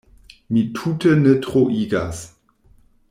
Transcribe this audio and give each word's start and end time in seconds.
Mi 0.49 0.63
tute 0.77 1.05
ne 1.19 1.35
troigas. 1.43 2.17